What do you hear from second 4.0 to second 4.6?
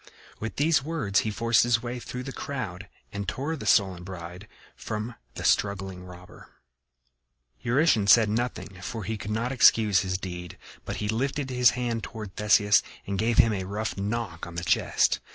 bride